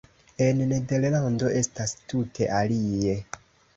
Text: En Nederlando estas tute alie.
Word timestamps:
En 0.45 0.61
Nederlando 0.69 1.51
estas 1.59 1.95
tute 2.13 2.49
alie. 2.61 3.15